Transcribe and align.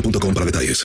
boostmobile.com 0.00 0.34
para 0.34 0.46
detalles. 0.46 0.84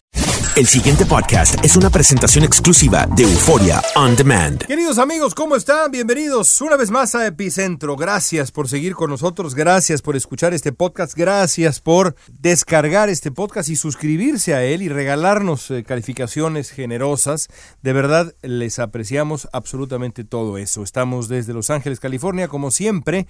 El 0.55 0.67
siguiente 0.67 1.03
podcast 1.07 1.65
es 1.65 1.75
una 1.75 1.89
presentación 1.89 2.43
exclusiva 2.43 3.07
de 3.15 3.23
Euforia 3.23 3.81
On 3.95 4.15
Demand. 4.15 4.63
Queridos 4.67 4.99
amigos, 4.99 5.33
¿cómo 5.33 5.55
están? 5.55 5.89
Bienvenidos 5.89 6.61
una 6.61 6.77
vez 6.77 6.91
más 6.91 7.15
a 7.15 7.25
Epicentro. 7.25 7.95
Gracias 7.95 8.51
por 8.51 8.69
seguir 8.69 8.93
con 8.93 9.09
nosotros, 9.09 9.55
gracias 9.55 10.03
por 10.03 10.15
escuchar 10.15 10.53
este 10.53 10.71
podcast, 10.71 11.17
gracias 11.17 11.79
por 11.79 12.15
descargar 12.31 13.09
este 13.09 13.31
podcast 13.31 13.67
y 13.69 13.75
suscribirse 13.75 14.53
a 14.53 14.63
él 14.63 14.83
y 14.83 14.89
regalarnos 14.89 15.71
eh, 15.71 15.83
calificaciones 15.83 16.69
generosas. 16.69 17.47
De 17.81 17.93
verdad, 17.93 18.35
les 18.43 18.77
apreciamos 18.77 19.47
absolutamente 19.53 20.23
todo 20.23 20.59
eso. 20.59 20.83
Estamos 20.83 21.29
desde 21.29 21.53
Los 21.53 21.71
Ángeles, 21.71 21.99
California, 21.99 22.47
como 22.47 22.69
siempre, 22.69 23.25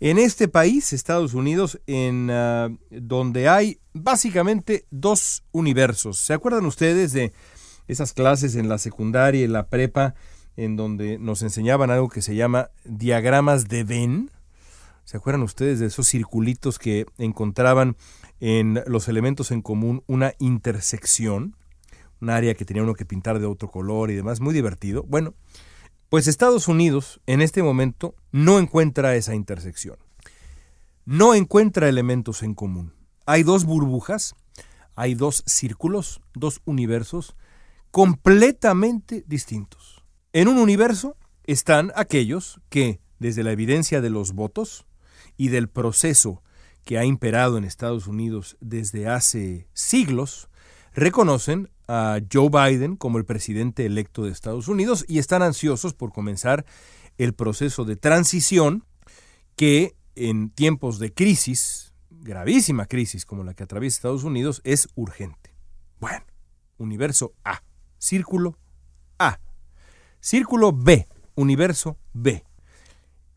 en 0.00 0.18
este 0.18 0.48
país, 0.48 0.94
Estados 0.94 1.34
Unidos, 1.34 1.78
en 1.86 2.30
ah, 2.30 2.70
donde 2.90 3.50
hay 3.50 3.78
básicamente 3.92 4.86
dos 4.90 5.44
universos. 5.52 6.18
¿Se 6.18 6.32
acuerdan 6.32 6.66
ustedes 6.66 7.12
de 7.12 7.32
esas 7.88 8.12
clases 8.12 8.54
en 8.54 8.68
la 8.68 8.78
secundaria 8.78 9.40
y 9.40 9.44
en 9.44 9.52
la 9.52 9.68
prepa 9.68 10.14
en 10.56 10.76
donde 10.76 11.18
nos 11.18 11.42
enseñaban 11.42 11.90
algo 11.90 12.08
que 12.08 12.22
se 12.22 12.34
llama 12.34 12.70
diagramas 12.84 13.68
de 13.68 13.84
Venn? 13.84 14.30
¿Se 15.04 15.16
acuerdan 15.16 15.42
ustedes 15.42 15.80
de 15.80 15.86
esos 15.86 16.08
circulitos 16.08 16.78
que 16.78 17.06
encontraban 17.18 17.96
en 18.40 18.82
los 18.86 19.08
elementos 19.08 19.50
en 19.50 19.62
común 19.62 20.04
una 20.06 20.34
intersección? 20.38 21.56
Un 22.20 22.30
área 22.30 22.54
que 22.54 22.64
tenía 22.64 22.84
uno 22.84 22.94
que 22.94 23.04
pintar 23.04 23.40
de 23.40 23.46
otro 23.46 23.68
color 23.70 24.10
y 24.10 24.14
demás, 24.14 24.40
muy 24.40 24.54
divertido. 24.54 25.02
Bueno, 25.02 25.34
pues 26.08 26.28
Estados 26.28 26.68
Unidos 26.68 27.20
en 27.26 27.40
este 27.42 27.62
momento 27.62 28.14
no 28.30 28.58
encuentra 28.58 29.16
esa 29.16 29.34
intersección. 29.34 29.96
No 31.04 31.34
encuentra 31.34 31.88
elementos 31.88 32.44
en 32.44 32.54
común. 32.54 32.92
Hay 33.26 33.42
dos 33.42 33.64
burbujas, 33.64 34.34
hay 34.94 35.14
dos 35.14 35.42
círculos, 35.46 36.20
dos 36.34 36.60
universos 36.64 37.36
completamente 37.90 39.24
distintos. 39.26 40.04
En 40.32 40.48
un 40.48 40.58
universo 40.58 41.16
están 41.44 41.92
aquellos 41.94 42.60
que, 42.68 43.00
desde 43.18 43.44
la 43.44 43.52
evidencia 43.52 44.00
de 44.00 44.10
los 44.10 44.32
votos 44.32 44.86
y 45.36 45.48
del 45.48 45.68
proceso 45.68 46.42
que 46.84 46.98
ha 46.98 47.04
imperado 47.04 47.58
en 47.58 47.64
Estados 47.64 48.06
Unidos 48.06 48.56
desde 48.60 49.08
hace 49.08 49.68
siglos, 49.72 50.48
reconocen 50.94 51.70
a 51.88 52.20
Joe 52.32 52.48
Biden 52.48 52.96
como 52.96 53.18
el 53.18 53.24
presidente 53.24 53.86
electo 53.86 54.24
de 54.24 54.30
Estados 54.30 54.68
Unidos 54.68 55.04
y 55.08 55.18
están 55.18 55.42
ansiosos 55.42 55.94
por 55.94 56.12
comenzar 56.12 56.64
el 57.18 57.34
proceso 57.34 57.84
de 57.84 57.96
transición 57.96 58.84
que 59.56 59.94
en 60.14 60.50
tiempos 60.50 60.98
de 60.98 61.12
crisis, 61.12 61.91
gravísima 62.22 62.86
crisis 62.86 63.26
como 63.26 63.44
la 63.44 63.54
que 63.54 63.64
atraviesa 63.64 63.96
Estados 63.96 64.24
Unidos, 64.24 64.60
es 64.64 64.88
urgente. 64.94 65.54
Bueno, 66.00 66.24
universo 66.78 67.34
A, 67.44 67.62
círculo 67.98 68.58
A. 69.18 69.40
Círculo 70.20 70.72
B, 70.72 71.08
universo 71.34 71.98
B. 72.12 72.44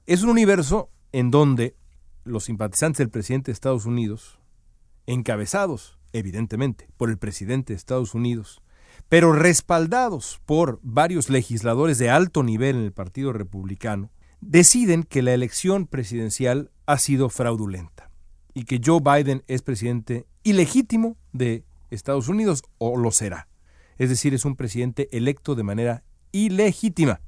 Es 0.06 0.22
un 0.22 0.30
universo 0.30 0.92
en 1.12 1.32
donde 1.32 1.76
los 2.24 2.46
simpatizantes 2.46 3.00
del 3.00 3.10
presidente 3.10 3.48
de 3.48 3.54
Estados 3.54 3.86
Unidos, 3.86 4.40
encabezados, 5.08 5.98
evidentemente, 6.14 6.88
por 6.98 7.10
el 7.10 7.18
presidente 7.18 7.74
de 7.74 7.78
Estados 7.78 8.14
Unidos, 8.14 8.62
pero 9.10 9.34
respaldados 9.34 10.42
por 10.46 10.80
varios 10.84 11.30
legisladores 11.30 11.98
de 11.98 12.10
alto 12.10 12.44
nivel 12.44 12.76
en 12.76 12.84
el 12.84 12.94
Partido 12.94 13.34
Republicano, 13.34 14.12
deciden 14.42 15.04
que 15.04 15.24
la 15.24 15.34
elección 15.34 15.88
presidencial 15.88 16.72
ha 16.86 17.00
sido 17.00 17.30
fraudulenta 17.30 18.05
y 18.56 18.64
que 18.64 18.82
Joe 18.84 19.02
Biden 19.02 19.44
es 19.48 19.62
presidente 19.62 20.26
ilegítimo 20.44 21.18
de 21.34 21.64
Estados 21.92 22.28
Unidos 22.28 22.64
o 22.80 22.98
lo 22.98 23.12
será. 23.12 23.48
Es 24.00 24.10
decir, 24.10 24.34
es 24.34 24.46
un 24.46 24.56
presidente 24.56 25.08
electo 25.16 25.54
de 25.54 25.64
manera 25.64 26.04
ilegítima. 26.32 27.22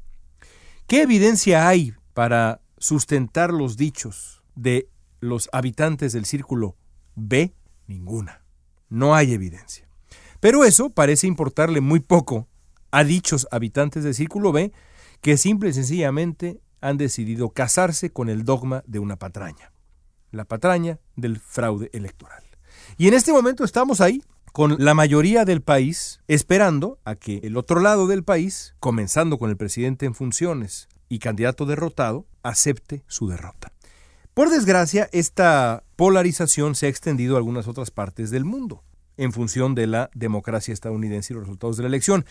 ¿Qué 0.88 1.04
evidencia 1.04 1.68
hay 1.68 1.94
para 2.16 2.62
sustentar 2.80 3.54
los 3.54 3.78
dichos 3.78 4.42
de 4.56 4.90
los 5.20 5.50
habitantes 5.52 6.14
del 6.14 6.26
círculo 6.26 6.76
B? 7.16 7.54
Ninguna. 7.88 8.42
No 8.90 9.14
hay 9.14 9.34
evidencia. 9.34 9.88
Pero 10.40 10.64
eso 10.64 10.90
parece 10.90 11.28
importarle 11.28 11.82
muy 11.82 12.00
poco 12.00 12.48
a 12.92 13.04
dichos 13.04 13.48
habitantes 13.52 14.04
del 14.04 14.14
círculo 14.14 14.52
B 14.52 14.72
que 15.22 15.38
simple 15.38 15.70
y 15.70 15.74
sencillamente 15.74 16.62
han 16.80 16.98
decidido 16.98 17.50
casarse 17.50 18.12
con 18.12 18.30
el 18.30 18.44
dogma 18.44 18.84
de 18.86 19.00
una 19.00 19.18
patraña, 19.18 19.74
la 20.38 20.46
patraña 20.46 21.00
del 21.16 21.40
fraude 21.40 21.90
electoral. 21.92 22.44
Y 22.98 23.08
en 23.08 23.14
este 23.14 23.34
momento 23.34 23.64
estamos 23.64 24.00
ahí 24.00 24.24
con 24.54 24.78
la 24.80 24.94
mayoría 24.94 25.46
del 25.46 25.62
país 25.62 26.22
esperando 26.28 27.00
a 27.04 27.16
que 27.16 27.42
el 27.44 27.58
otro 27.58 27.80
lado 27.80 28.08
del 28.08 28.24
país, 28.24 28.76
comenzando 28.80 29.38
con 29.38 29.50
el 29.50 29.58
presidente 29.58 30.06
en 30.06 30.16
funciones 30.16 30.88
y 31.10 31.20
candidato 31.20 31.66
derrotado, 31.66 32.26
acepte 32.44 33.04
su 33.08 33.28
derrota. 33.28 33.72
Por 34.34 34.50
desgracia, 34.50 35.10
esta 35.12 35.84
polarización 35.96 36.76
se 36.76 36.86
ha 36.86 36.90
extendido 36.90 37.36
a 37.36 37.38
algunas 37.40 37.68
otras 37.68 37.92
partes 37.92 38.30
del 38.30 38.46
mundo, 38.46 38.84
en 39.18 39.34
función 39.34 39.76
de 39.76 39.88
la 39.88 40.10
democracia 40.14 40.74
estadounidense 40.74 41.34
y 41.34 41.36
los 41.36 41.44
resultados 41.44 41.78
de 41.78 41.84
la 41.84 41.90
elección. 41.90 42.26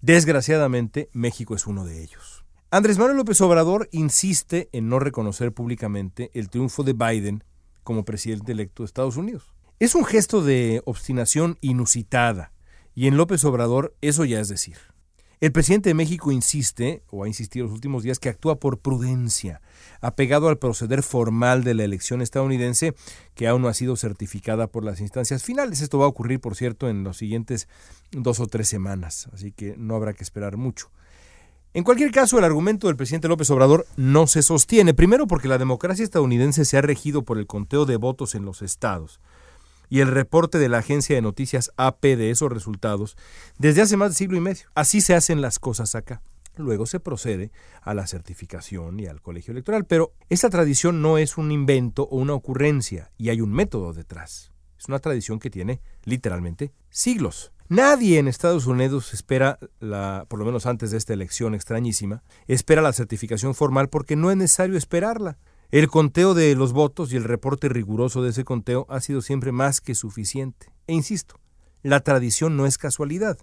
Desgraciadamente, 0.00 1.08
México 1.12 1.54
es 1.54 1.66
uno 1.66 1.84
de 1.84 2.02
ellos. 2.02 2.43
Andrés 2.74 2.98
Manuel 2.98 3.18
López 3.18 3.40
Obrador 3.40 3.88
insiste 3.92 4.68
en 4.72 4.88
no 4.88 4.98
reconocer 4.98 5.52
públicamente 5.52 6.32
el 6.34 6.50
triunfo 6.50 6.82
de 6.82 6.92
Biden 6.92 7.44
como 7.84 8.04
presidente 8.04 8.50
electo 8.50 8.82
de 8.82 8.86
Estados 8.86 9.16
Unidos. 9.16 9.54
Es 9.78 9.94
un 9.94 10.04
gesto 10.04 10.42
de 10.42 10.82
obstinación 10.84 11.56
inusitada, 11.60 12.50
y 12.92 13.06
en 13.06 13.16
López 13.16 13.44
Obrador 13.44 13.94
eso 14.00 14.24
ya 14.24 14.40
es 14.40 14.48
decir. 14.48 14.76
El 15.38 15.52
presidente 15.52 15.90
de 15.90 15.94
México 15.94 16.32
insiste, 16.32 17.04
o 17.10 17.22
ha 17.22 17.28
insistido 17.28 17.66
los 17.66 17.74
últimos 17.74 18.02
días, 18.02 18.18
que 18.18 18.28
actúa 18.28 18.58
por 18.58 18.80
prudencia, 18.80 19.60
apegado 20.00 20.48
al 20.48 20.58
proceder 20.58 21.04
formal 21.04 21.62
de 21.62 21.74
la 21.74 21.84
elección 21.84 22.22
estadounidense, 22.22 22.96
que 23.36 23.46
aún 23.46 23.62
no 23.62 23.68
ha 23.68 23.74
sido 23.74 23.94
certificada 23.94 24.66
por 24.66 24.82
las 24.82 24.98
instancias 24.98 25.44
finales. 25.44 25.80
Esto 25.80 26.00
va 26.00 26.06
a 26.06 26.08
ocurrir, 26.08 26.40
por 26.40 26.56
cierto, 26.56 26.88
en 26.88 27.04
los 27.04 27.18
siguientes 27.18 27.68
dos 28.10 28.40
o 28.40 28.48
tres 28.48 28.66
semanas, 28.66 29.28
así 29.32 29.52
que 29.52 29.76
no 29.76 29.94
habrá 29.94 30.12
que 30.12 30.24
esperar 30.24 30.56
mucho. 30.56 30.90
En 31.76 31.82
cualquier 31.82 32.12
caso, 32.12 32.38
el 32.38 32.44
argumento 32.44 32.86
del 32.86 32.94
presidente 32.94 33.26
López 33.26 33.50
Obrador 33.50 33.84
no 33.96 34.28
se 34.28 34.42
sostiene, 34.42 34.94
primero 34.94 35.26
porque 35.26 35.48
la 35.48 35.58
democracia 35.58 36.04
estadounidense 36.04 36.64
se 36.64 36.78
ha 36.78 36.82
regido 36.82 37.24
por 37.24 37.36
el 37.36 37.48
conteo 37.48 37.84
de 37.84 37.96
votos 37.96 38.36
en 38.36 38.44
los 38.44 38.62
estados 38.62 39.18
y 39.90 39.98
el 39.98 40.06
reporte 40.06 40.58
de 40.58 40.68
la 40.68 40.78
agencia 40.78 41.16
de 41.16 41.22
noticias 41.22 41.72
AP 41.76 42.00
de 42.00 42.30
esos 42.30 42.52
resultados 42.52 43.16
desde 43.58 43.82
hace 43.82 43.96
más 43.96 44.10
de 44.10 44.14
siglo 44.14 44.36
y 44.36 44.40
medio. 44.40 44.68
Así 44.76 45.00
se 45.00 45.16
hacen 45.16 45.40
las 45.40 45.58
cosas 45.58 45.96
acá. 45.96 46.22
Luego 46.56 46.86
se 46.86 47.00
procede 47.00 47.50
a 47.82 47.92
la 47.92 48.06
certificación 48.06 49.00
y 49.00 49.06
al 49.06 49.20
colegio 49.20 49.50
electoral, 49.50 49.84
pero 49.84 50.12
esa 50.28 50.50
tradición 50.50 51.02
no 51.02 51.18
es 51.18 51.38
un 51.38 51.50
invento 51.50 52.04
o 52.04 52.18
una 52.18 52.34
ocurrencia, 52.34 53.10
y 53.18 53.30
hay 53.30 53.40
un 53.40 53.52
método 53.52 53.92
detrás. 53.92 54.52
Es 54.78 54.86
una 54.86 55.00
tradición 55.00 55.40
que 55.40 55.50
tiene 55.50 55.80
literalmente 56.04 56.72
siglos. 56.88 57.52
Nadie 57.68 58.18
en 58.18 58.28
Estados 58.28 58.66
Unidos 58.66 59.14
espera, 59.14 59.58
la, 59.80 60.26
por 60.28 60.38
lo 60.38 60.44
menos 60.44 60.66
antes 60.66 60.90
de 60.90 60.98
esta 60.98 61.14
elección 61.14 61.54
extrañísima, 61.54 62.22
espera 62.46 62.82
la 62.82 62.92
certificación 62.92 63.54
formal 63.54 63.88
porque 63.88 64.16
no 64.16 64.30
es 64.30 64.36
necesario 64.36 64.76
esperarla. 64.76 65.38
El 65.70 65.88
conteo 65.88 66.34
de 66.34 66.54
los 66.56 66.74
votos 66.74 67.10
y 67.12 67.16
el 67.16 67.24
reporte 67.24 67.70
riguroso 67.70 68.22
de 68.22 68.30
ese 68.30 68.44
conteo 68.44 68.86
ha 68.90 69.00
sido 69.00 69.22
siempre 69.22 69.50
más 69.50 69.80
que 69.80 69.94
suficiente. 69.94 70.72
E 70.86 70.92
insisto, 70.92 71.40
la 71.82 72.00
tradición 72.00 72.56
no 72.58 72.66
es 72.66 72.76
casualidad. 72.76 73.38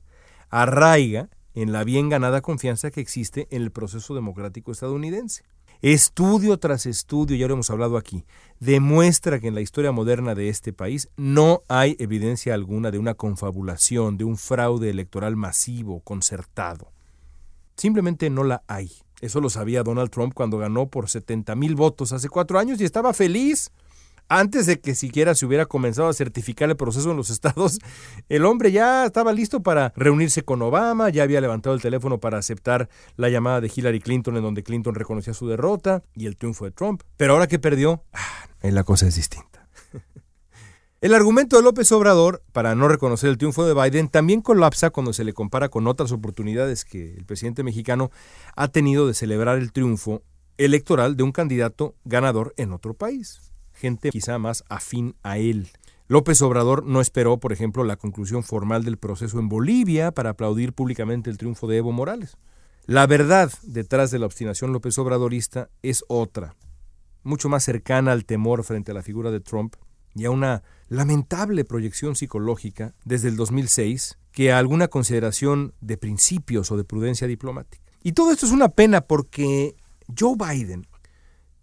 Arraiga 0.49 1.29
en 1.55 1.71
la 1.71 1.83
bien 1.83 2.09
ganada 2.09 2.41
confianza 2.41 2.91
que 2.91 3.01
existe 3.01 3.47
en 3.49 3.63
el 3.63 3.71
proceso 3.71 4.13
democrático 4.13 4.71
estadounidense. 4.71 5.43
Estudio 5.81 6.59
tras 6.59 6.85
estudio, 6.85 7.35
ya 7.35 7.47
lo 7.47 7.55
hemos 7.55 7.71
hablado 7.71 7.97
aquí, 7.97 8.23
demuestra 8.59 9.39
que 9.39 9.47
en 9.47 9.55
la 9.55 9.61
historia 9.61 9.91
moderna 9.91 10.35
de 10.35 10.47
este 10.47 10.73
país 10.73 11.09
no 11.17 11.63
hay 11.67 11.95
evidencia 11.97 12.53
alguna 12.53 12.91
de 12.91 12.99
una 12.99 13.15
confabulación, 13.15 14.15
de 14.15 14.23
un 14.23 14.37
fraude 14.37 14.91
electoral 14.91 15.35
masivo, 15.35 16.01
concertado. 16.01 16.91
Simplemente 17.77 18.29
no 18.29 18.43
la 18.43 18.61
hay. 18.67 18.91
Eso 19.21 19.41
lo 19.41 19.49
sabía 19.49 19.81
Donald 19.81 20.11
Trump 20.11 20.35
cuando 20.35 20.59
ganó 20.59 20.87
por 20.87 21.09
70 21.09 21.55
mil 21.55 21.73
votos 21.73 22.13
hace 22.13 22.29
cuatro 22.29 22.59
años 22.59 22.79
y 22.79 22.83
estaba 22.83 23.11
feliz. 23.11 23.71
Antes 24.33 24.65
de 24.65 24.79
que 24.79 24.95
siquiera 24.95 25.35
se 25.35 25.45
hubiera 25.45 25.65
comenzado 25.65 26.07
a 26.07 26.13
certificar 26.13 26.69
el 26.69 26.77
proceso 26.77 27.11
en 27.11 27.17
los 27.17 27.29
estados, 27.29 27.79
el 28.29 28.45
hombre 28.45 28.71
ya 28.71 29.05
estaba 29.05 29.33
listo 29.33 29.61
para 29.61 29.91
reunirse 29.97 30.41
con 30.43 30.61
Obama, 30.61 31.09
ya 31.09 31.23
había 31.23 31.41
levantado 31.41 31.75
el 31.75 31.81
teléfono 31.81 32.21
para 32.21 32.37
aceptar 32.37 32.87
la 33.17 33.27
llamada 33.27 33.59
de 33.59 33.69
Hillary 33.75 33.99
Clinton 33.99 34.37
en 34.37 34.43
donde 34.43 34.63
Clinton 34.63 34.95
reconocía 34.95 35.33
su 35.33 35.49
derrota 35.49 36.01
y 36.15 36.27
el 36.27 36.37
triunfo 36.37 36.63
de 36.63 36.71
Trump. 36.71 37.03
Pero 37.17 37.33
ahora 37.33 37.47
que 37.47 37.59
perdió, 37.59 38.05
ah, 38.13 38.47
la 38.61 38.85
cosa 38.85 39.05
es 39.05 39.15
distinta. 39.15 39.67
El 41.01 41.13
argumento 41.13 41.57
de 41.57 41.63
López 41.63 41.91
Obrador 41.91 42.41
para 42.53 42.73
no 42.73 42.87
reconocer 42.87 43.31
el 43.31 43.37
triunfo 43.37 43.65
de 43.65 43.73
Biden 43.73 44.07
también 44.07 44.39
colapsa 44.41 44.91
cuando 44.91 45.11
se 45.11 45.25
le 45.25 45.33
compara 45.33 45.67
con 45.67 45.87
otras 45.87 46.13
oportunidades 46.13 46.85
que 46.85 47.15
el 47.15 47.25
presidente 47.25 47.63
mexicano 47.63 48.11
ha 48.55 48.69
tenido 48.69 49.07
de 49.07 49.13
celebrar 49.13 49.57
el 49.57 49.73
triunfo 49.73 50.21
electoral 50.57 51.17
de 51.17 51.23
un 51.23 51.31
candidato 51.33 51.95
ganador 52.05 52.53
en 52.55 52.71
otro 52.71 52.93
país, 52.93 53.50
gente 53.81 54.11
quizá 54.11 54.37
más 54.37 54.63
afín 54.69 55.15
a 55.23 55.37
él. 55.37 55.67
López 56.07 56.41
Obrador 56.41 56.85
no 56.85 57.01
esperó, 57.01 57.39
por 57.39 57.51
ejemplo, 57.51 57.83
la 57.83 57.95
conclusión 57.95 58.43
formal 58.43 58.83
del 58.83 58.97
proceso 58.97 59.39
en 59.39 59.49
Bolivia 59.49 60.11
para 60.11 60.31
aplaudir 60.31 60.73
públicamente 60.73 61.29
el 61.29 61.37
triunfo 61.37 61.67
de 61.67 61.77
Evo 61.77 61.91
Morales. 61.91 62.37
La 62.85 63.07
verdad 63.07 63.51
detrás 63.63 64.11
de 64.11 64.19
la 64.19 64.25
obstinación 64.25 64.73
López 64.73 64.97
Obradorista 64.97 65.69
es 65.81 66.03
otra, 66.07 66.55
mucho 67.23 67.49
más 67.49 67.63
cercana 67.63 68.11
al 68.11 68.25
temor 68.25 68.63
frente 68.63 68.91
a 68.91 68.93
la 68.93 69.03
figura 69.03 69.31
de 69.31 69.39
Trump 69.39 69.75
y 70.13 70.25
a 70.25 70.31
una 70.31 70.63
lamentable 70.89 71.63
proyección 71.63 72.15
psicológica 72.15 72.93
desde 73.05 73.29
el 73.29 73.37
2006 73.37 74.17
que 74.31 74.51
a 74.51 74.57
alguna 74.57 74.87
consideración 74.89 75.73
de 75.81 75.97
principios 75.97 76.71
o 76.71 76.77
de 76.77 76.83
prudencia 76.83 77.27
diplomática. 77.27 77.83
Y 78.03 78.13
todo 78.13 78.31
esto 78.31 78.45
es 78.45 78.51
una 78.51 78.69
pena 78.69 79.01
porque 79.01 79.75
Joe 80.17 80.35
Biden 80.35 80.87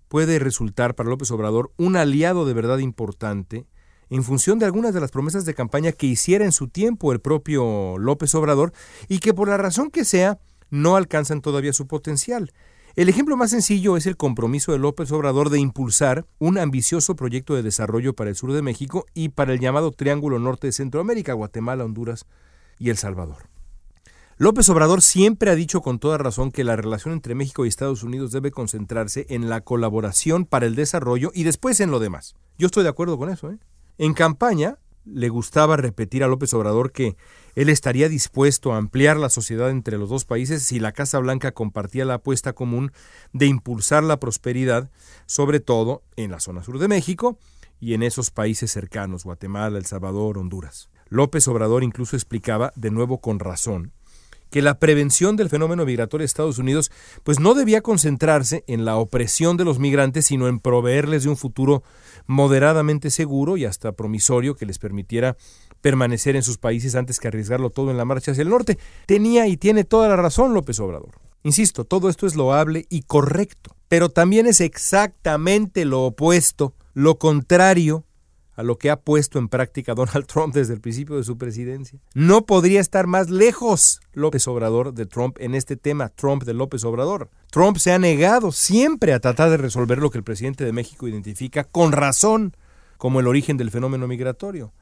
puede 0.09 0.39
resultar 0.39 0.95
para 0.95 1.09
López 1.09 1.31
Obrador 1.31 1.73
un 1.77 1.97
aliado 1.97 2.47
de 2.47 2.55
verdad 2.55 2.79
importante 2.79 3.67
en 4.11 4.25
función 4.25 4.59
de 4.59 4.65
algunas 4.65 4.95
de 4.95 5.01
las 5.01 5.11
promesas 5.11 5.45
de 5.45 5.55
campaña 5.55 5.93
que 5.93 6.07
hiciera 6.07 6.45
en 6.45 6.53
su 6.53 6.69
tiempo 6.69 7.13
el 7.13 7.21
propio 7.21 7.99
López 7.99 8.35
Obrador 8.35 8.73
y 9.09 9.19
que 9.19 9.35
por 9.35 9.49
la 9.49 9.59
razón 9.59 9.91
que 9.91 10.05
sea 10.05 10.39
no 10.71 10.97
alcanzan 10.97 11.41
todavía 11.41 11.73
su 11.73 11.87
potencial. 11.87 12.53
El 12.97 13.09
ejemplo 13.09 13.37
más 13.37 13.51
sencillo 13.51 13.97
es 13.97 14.07
el 14.07 14.17
compromiso 14.17 14.73
de 14.73 14.79
López 14.79 15.13
Obrador 15.13 15.51
de 15.51 15.61
impulsar 15.61 16.27
un 16.39 16.59
ambicioso 16.59 17.15
proyecto 17.15 17.55
de 17.55 17.63
desarrollo 17.63 18.15
para 18.15 18.31
el 18.31 18.37
sur 18.37 18.53
de 18.53 18.63
México 18.63 19.07
y 19.15 19.29
para 19.29 19.53
el 19.53 19.61
llamado 19.61 19.93
Triángulo 19.93 20.39
Norte 20.39 20.69
de 20.69 20.73
Centroamérica, 20.73 21.35
Guatemala, 21.35 21.85
Honduras 21.85 22.27
y 22.79 22.91
El 22.91 22.97
Salvador. 22.97 23.58
López 24.41 24.69
Obrador 24.69 25.03
siempre 25.03 25.51
ha 25.51 25.57
dicho 25.57 25.83
con 25.83 25.99
toda 25.99 26.17
razón 26.17 26.53
que 26.53 26.63
la 26.63 26.77
relación 26.77 27.13
entre 27.13 27.35
México 27.35 27.65
y 27.65 27.69
Estados 27.69 28.05
Unidos 28.05 28.31
debe 28.31 28.53
concentrarse 28.53 29.27
en 29.31 29.49
la 29.49 29.63
colaboración 29.63 30.45
para 30.45 30.67
el 30.67 30.77
desarrollo 30.77 31.33
y 31.35 31.43
después 31.43 31.81
en 31.81 31.91
lo 31.91 31.99
demás. 31.99 32.37
Yo 32.57 32.67
estoy 32.67 32.85
de 32.85 32.89
acuerdo 32.89 33.19
con 33.19 33.31
eso. 33.31 33.51
¿eh? 33.51 33.59
En 33.99 34.15
campaña, 34.15 34.79
le 35.05 35.29
gustaba 35.29 35.77
repetir 35.77 36.23
a 36.23 36.29
López 36.29 36.55
Obrador 36.55 36.93
que 36.93 37.17
él 37.57 37.69
estaría 37.69 38.09
dispuesto 38.09 38.73
a 38.73 38.77
ampliar 38.77 39.17
la 39.17 39.29
sociedad 39.29 39.71
entre 39.71 39.99
los 39.99 40.09
dos 40.09 40.25
países 40.25 40.63
si 40.63 40.79
la 40.79 40.93
Casa 40.93 41.19
Blanca 41.19 41.51
compartía 41.51 42.05
la 42.05 42.15
apuesta 42.15 42.53
común 42.53 42.93
de 43.33 43.47
impulsar 43.47 44.05
la 44.05 44.21
prosperidad, 44.21 44.89
sobre 45.27 45.59
todo 45.59 46.05
en 46.15 46.31
la 46.31 46.39
zona 46.39 46.63
sur 46.63 46.79
de 46.79 46.87
México 46.87 47.41
y 47.81 47.95
en 47.95 48.05
esos 48.05 48.31
países 48.31 48.71
cercanos, 48.71 49.25
Guatemala, 49.25 49.79
El 49.79 49.87
Salvador, 49.87 50.39
Honduras. 50.39 50.91
López 51.09 51.49
Obrador 51.49 51.83
incluso 51.83 52.15
explicaba, 52.15 52.73
de 52.77 52.93
nuevo 52.93 53.21
con 53.21 53.41
razón, 53.41 53.93
que 54.51 54.63
la 54.63 54.79
prevención 54.79 55.37
del 55.37 55.49
fenómeno 55.49 55.85
migratorio 55.85 56.23
de 56.23 56.27
Estados 56.27 56.59
Unidos 56.59 56.91
pues 57.25 57.41
no 57.41 57.55
debía 57.55 57.83
concentrarse 57.83 58.65
en 58.67 58.85
la 58.85 58.97
opresión 58.97 59.57
de 59.57 59.65
los 59.65 59.79
migrantes, 59.79 60.27
sino 60.27 60.49
en 60.49 60.61
proveerles 60.61 61.25
de 61.25 61.31
un 61.31 61.37
futuro 61.37 61.83
moderadamente 62.27 63.11
seguro 63.11 63.57
y 63.57 63.65
hasta 63.65 63.93
promisorio 63.93 64.55
que 64.55 64.67
les 64.67 64.79
permitiera 64.79 65.37
permanecer 65.81 66.37
en 66.37 66.43
sus 66.43 66.59
países 66.59 66.95
antes 66.95 67.21
que 67.21 67.29
arriesgarlo 67.29 67.71
todo 67.71 67.91
en 67.91 67.97
la 67.97 68.05
marcha 68.05 68.33
hacia 68.33 68.43
el 68.43 68.49
norte. 68.49 68.79
Tenía 69.07 69.47
y 69.47 69.57
tiene 69.57 69.85
toda 69.85 70.09
la 70.09 70.17
razón 70.17 70.55
López 70.55 70.81
Obrador. 70.81 71.19
Insisto, 71.45 71.85
todo 71.85 72.09
esto 72.09 72.27
es 72.27 72.35
loable 72.35 72.87
y 72.91 73.03
correcto, 73.03 73.77
pero 73.89 74.09
también 74.09 74.47
es 74.47 74.61
exactamente 74.61 75.85
lo 75.85 76.03
opuesto, 76.03 76.75
lo 76.95 77.19
contrario 77.19 78.05
a 78.59 78.65
lo 78.65 78.77
que 78.77 78.91
ha 78.91 78.97
puesto 78.99 79.39
en 79.39 79.47
práctica 79.49 79.95
Donald 79.95 80.27
Trump 80.27 80.53
desde 80.53 80.75
el 80.75 80.81
principio 80.81 81.17
de 81.17 81.23
su 81.23 81.39
presidencia. 81.39 82.01
No 82.13 82.45
podría 82.45 82.81
estar 82.81 83.07
más 83.07 83.31
lejos 83.31 84.01
López 84.13 84.49
Obrador 84.49 84.93
de 84.95 85.07
Trump 85.07 85.37
en 85.39 85.55
este 85.55 85.77
tema, 85.77 86.09
Trump 86.09 86.43
de 86.43 86.55
López 86.55 86.83
Obrador. 86.85 87.31
Trump 87.53 87.77
se 87.77 87.93
ha 87.93 88.01
negado 88.01 88.51
siempre 88.51 89.13
a 89.15 89.21
tratar 89.21 89.51
de 89.51 89.59
resolver 89.59 89.99
lo 89.99 90.11
que 90.11 90.19
el 90.19 90.25
presidente 90.25 90.65
de 90.65 90.73
México 90.73 91.07
identifica 91.07 91.63
con 91.63 91.93
razón 91.93 92.57
como 92.97 93.21
el 93.21 93.29
origen 93.29 93.57
del 93.59 93.71
fenómeno 93.71 94.09
migratorio. 94.09 94.73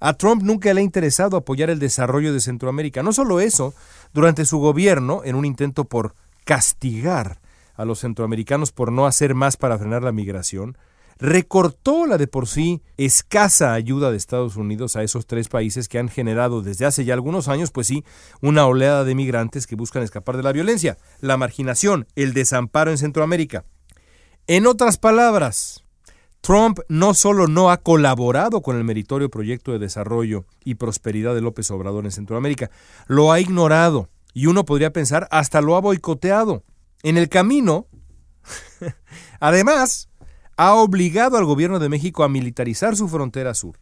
A 0.00 0.14
Trump 0.14 0.42
nunca 0.42 0.74
le 0.74 0.80
ha 0.80 0.84
interesado 0.84 1.36
apoyar 1.36 1.70
el 1.70 1.78
desarrollo 1.78 2.32
de 2.32 2.40
Centroamérica. 2.40 3.04
No 3.04 3.12
solo 3.12 3.38
eso, 3.38 3.74
durante 4.12 4.44
su 4.44 4.58
gobierno, 4.58 5.22
en 5.24 5.36
un 5.36 5.44
intento 5.44 5.84
por 5.84 6.16
castigar 6.44 7.38
a 7.76 7.84
los 7.84 8.00
centroamericanos 8.00 8.72
por 8.72 8.90
no 8.90 9.06
hacer 9.06 9.36
más 9.36 9.56
para 9.56 9.78
frenar 9.78 10.02
la 10.02 10.10
migración, 10.10 10.76
recortó 11.20 12.06
la 12.06 12.18
de 12.18 12.26
por 12.26 12.48
sí 12.48 12.82
escasa 12.96 13.74
ayuda 13.74 14.10
de 14.10 14.16
Estados 14.16 14.56
Unidos 14.56 14.96
a 14.96 15.02
esos 15.02 15.26
tres 15.26 15.48
países 15.48 15.88
que 15.88 15.98
han 15.98 16.08
generado 16.08 16.62
desde 16.62 16.86
hace 16.86 17.04
ya 17.04 17.14
algunos 17.14 17.48
años, 17.48 17.70
pues 17.70 17.86
sí, 17.86 18.04
una 18.40 18.66
oleada 18.66 19.04
de 19.04 19.14
migrantes 19.14 19.66
que 19.66 19.76
buscan 19.76 20.02
escapar 20.02 20.36
de 20.36 20.42
la 20.42 20.52
violencia, 20.52 20.98
la 21.20 21.36
marginación, 21.36 22.06
el 22.16 22.32
desamparo 22.32 22.90
en 22.90 22.98
Centroamérica. 22.98 23.64
En 24.46 24.66
otras 24.66 24.96
palabras, 24.96 25.84
Trump 26.40 26.80
no 26.88 27.14
solo 27.14 27.46
no 27.46 27.70
ha 27.70 27.76
colaborado 27.76 28.62
con 28.62 28.76
el 28.76 28.84
meritorio 28.84 29.30
proyecto 29.30 29.72
de 29.72 29.78
desarrollo 29.78 30.46
y 30.64 30.76
prosperidad 30.76 31.34
de 31.34 31.42
López 31.42 31.70
Obrador 31.70 32.06
en 32.06 32.12
Centroamérica, 32.12 32.70
lo 33.06 33.30
ha 33.30 33.40
ignorado 33.40 34.08
y 34.32 34.46
uno 34.46 34.64
podría 34.64 34.92
pensar 34.92 35.28
hasta 35.30 35.60
lo 35.60 35.76
ha 35.76 35.80
boicoteado. 35.80 36.64
En 37.02 37.16
el 37.16 37.28
camino, 37.28 37.86
además, 39.40 40.09
ha 40.60 40.74
obligado 40.74 41.38
al 41.38 41.46
gobierno 41.46 41.78
de 41.78 41.88
México 41.88 42.22
a 42.22 42.28
militarizar 42.28 42.94
su 42.94 43.08
frontera 43.08 43.54
sur, 43.54 43.80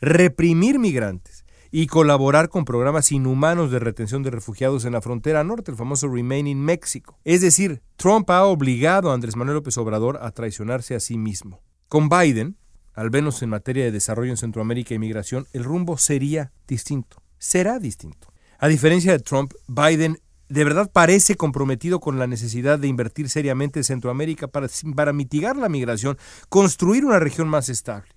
reprimir 0.00 0.80
migrantes 0.80 1.44
y 1.70 1.86
colaborar 1.86 2.48
con 2.48 2.64
programas 2.64 3.12
inhumanos 3.12 3.70
de 3.70 3.78
retención 3.78 4.24
de 4.24 4.32
refugiados 4.32 4.84
en 4.84 4.94
la 4.94 5.00
frontera 5.00 5.44
norte, 5.44 5.70
el 5.70 5.76
famoso 5.76 6.08
Remain 6.08 6.48
in 6.48 6.60
Mexico. 6.60 7.16
Es 7.22 7.42
decir, 7.42 7.80
Trump 7.94 8.28
ha 8.30 8.42
obligado 8.42 9.12
a 9.12 9.14
Andrés 9.14 9.36
Manuel 9.36 9.58
López 9.58 9.78
Obrador 9.78 10.18
a 10.20 10.32
traicionarse 10.32 10.96
a 10.96 11.00
sí 11.00 11.16
mismo. 11.16 11.62
Con 11.86 12.08
Biden, 12.08 12.56
al 12.92 13.12
menos 13.12 13.40
en 13.42 13.50
materia 13.50 13.84
de 13.84 13.92
desarrollo 13.92 14.32
en 14.32 14.36
Centroamérica 14.36 14.94
y 14.94 14.98
migración, 14.98 15.46
el 15.52 15.62
rumbo 15.62 15.96
sería 15.96 16.50
distinto. 16.66 17.22
Será 17.38 17.78
distinto. 17.78 18.32
A 18.58 18.66
diferencia 18.66 19.12
de 19.12 19.20
Trump, 19.20 19.52
Biden 19.68 20.18
de 20.48 20.64
verdad 20.64 20.90
parece 20.92 21.36
comprometido 21.36 22.00
con 22.00 22.18
la 22.18 22.26
necesidad 22.26 22.78
de 22.78 22.88
invertir 22.88 23.28
seriamente 23.28 23.80
en 23.80 23.84
Centroamérica 23.84 24.48
para, 24.48 25.12
mitigar 25.12 25.56
la 25.56 25.68
migración, 25.68 26.16
construir 26.48 27.04
una 27.04 27.18
región 27.18 27.48
más 27.48 27.68
estable. 27.68 28.08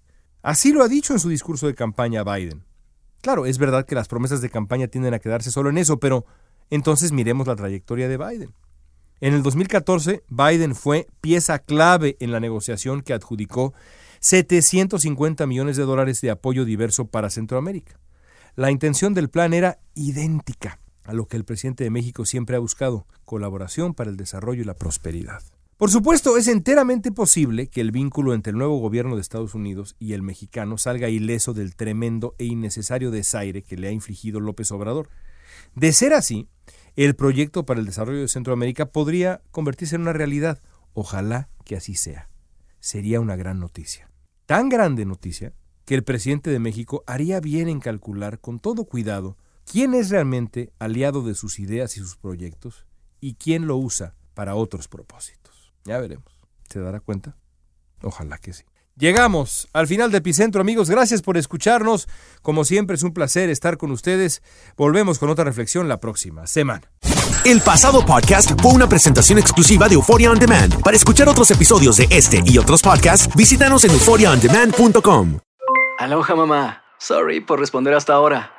Así 0.41 0.71
lo 0.71 0.83
ha 0.83 0.87
dicho 0.87 1.13
en 1.13 1.19
su 1.19 1.29
discurso 1.29 1.67
de 1.67 1.75
campaña 1.75 2.23
Biden. 2.23 2.63
Claro, 3.21 3.45
es 3.45 3.57
verdad 3.57 3.85
que 3.85 3.95
las 3.95 4.07
promesas 4.07 4.41
de 4.41 4.49
campaña 4.49 4.87
tienden 4.87 5.13
a 5.13 5.19
quedarse 5.19 5.51
solo 5.51 5.69
en 5.69 5.77
eso, 5.77 5.99
pero 5.99 6.25
entonces 6.69 7.11
miremos 7.11 7.47
la 7.47 7.55
trayectoria 7.55 8.07
de 8.07 8.17
Biden. 8.17 8.53
En 9.21 9.33
el 9.33 9.43
2014, 9.43 10.23
Biden 10.29 10.75
fue 10.75 11.07
pieza 11.19 11.59
clave 11.59 12.15
en 12.21 12.31
la 12.31 12.39
negociación 12.39 13.01
que 13.01 13.13
adjudicó 13.13 13.73
750 14.21 15.45
millones 15.45 15.75
de 15.75 15.83
dólares 15.83 16.21
de 16.21 16.29
apoyo 16.29 16.63
diverso 16.63 17.05
para 17.05 17.29
Centroamérica. 17.29 17.99
La 18.55 18.71
intención 18.71 19.13
del 19.13 19.29
plan 19.29 19.53
era 19.53 19.79
idéntica 19.93 20.79
a 21.03 21.13
lo 21.13 21.27
que 21.27 21.37
el 21.37 21.45
presidente 21.45 21.83
de 21.83 21.89
México 21.89 22.25
siempre 22.25 22.55
ha 22.55 22.59
buscado, 22.59 23.07
colaboración 23.25 23.93
para 23.93 24.09
el 24.09 24.17
desarrollo 24.17 24.61
y 24.61 24.65
la 24.65 24.75
prosperidad. 24.75 25.41
Por 25.79 25.91
supuesto, 25.91 26.35
es 26.35 26.49
enteramente 26.49 27.11
posible 27.13 27.67
que 27.67 27.79
el 27.79 27.91
vínculo 27.91 28.33
entre 28.33 28.51
el 28.51 28.57
nuevo 28.57 28.79
gobierno 28.79 29.15
de 29.15 29.21
Estados 29.21 29.55
Unidos 29.55 29.95
y 29.97 30.11
el 30.11 30.21
mexicano 30.21 30.77
salga 30.77 31.07
ileso 31.07 31.53
del 31.53 31.77
tremendo 31.77 32.35
e 32.37 32.43
innecesario 32.43 33.11
desaire 33.11 33.63
que 33.63 33.77
le 33.77 33.87
ha 33.87 33.91
infligido 33.91 34.41
López 34.41 34.71
Obrador. 34.73 35.07
De 35.75 35.93
ser 35.93 36.13
así, 36.13 36.49
el 36.97 37.15
proyecto 37.15 37.65
para 37.65 37.79
el 37.79 37.85
desarrollo 37.85 38.19
de 38.19 38.27
Centroamérica 38.27 38.87
podría 38.87 39.41
convertirse 39.51 39.95
en 39.95 40.01
una 40.01 40.11
realidad. 40.11 40.61
Ojalá 40.91 41.47
que 41.63 41.77
así 41.77 41.95
sea. 41.95 42.29
Sería 42.81 43.21
una 43.21 43.37
gran 43.37 43.61
noticia. 43.61 44.11
Tan 44.45 44.67
grande 44.67 45.05
noticia 45.05 45.53
que 45.85 45.95
el 45.95 46.03
presidente 46.03 46.49
de 46.49 46.59
México 46.59 47.05
haría 47.07 47.39
bien 47.39 47.69
en 47.69 47.79
calcular 47.79 48.39
con 48.39 48.59
todo 48.59 48.83
cuidado 48.83 49.37
quién 49.69 49.93
es 49.93 50.09
realmente 50.09 50.73
aliado 50.79 51.21
de 51.21 51.35
sus 51.35 51.59
ideas 51.59 51.95
y 51.95 51.99
sus 51.99 52.17
proyectos 52.17 52.85
y 53.21 53.35
quién 53.35 53.67
lo 53.67 53.77
usa 53.77 54.15
para 54.33 54.55
otros 54.55 54.87
propósitos. 54.87 55.73
Ya 55.85 55.99
veremos. 55.99 56.33
¿Se 56.69 56.79
dará 56.79 56.99
cuenta? 56.99 57.37
Ojalá 58.01 58.37
que 58.37 58.53
sí. 58.53 58.63
Llegamos 58.95 59.69
al 59.71 59.87
final 59.87 60.11
de 60.11 60.17
Epicentro, 60.17 60.59
amigos. 60.59 60.89
Gracias 60.89 61.21
por 61.21 61.37
escucharnos. 61.37 62.07
Como 62.41 62.65
siempre, 62.65 62.95
es 62.95 63.03
un 63.03 63.13
placer 63.13 63.49
estar 63.49 63.77
con 63.77 63.91
ustedes. 63.91 64.41
Volvemos 64.75 65.19
con 65.19 65.29
otra 65.29 65.45
reflexión 65.45 65.87
la 65.87 65.99
próxima 65.99 66.47
semana. 66.47 66.91
El 67.45 67.61
pasado 67.61 68.05
podcast 68.05 68.59
fue 68.61 68.73
una 68.73 68.89
presentación 68.89 69.39
exclusiva 69.39 69.87
de 69.87 69.95
Euphoria 69.95 70.31
On 70.31 70.39
Demand. 70.39 70.81
Para 70.81 70.97
escuchar 70.97 71.29
otros 71.29 71.49
episodios 71.51 71.95
de 71.95 72.07
este 72.09 72.41
y 72.45 72.57
otros 72.57 72.81
podcasts, 72.81 73.33
visítanos 73.35 73.85
en 73.85 73.91
euphoriaondemand.com. 73.91 75.39
Aloha, 75.99 76.35
mamá. 76.35 76.83
Sorry 76.97 77.39
por 77.39 77.59
responder 77.59 77.93
hasta 77.93 78.13
ahora. 78.13 78.58